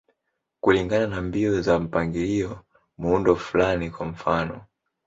[0.61, 2.59] Kulingana na mbinu za mpangilio,
[2.97, 4.61] muundo fulani, kwa mfano.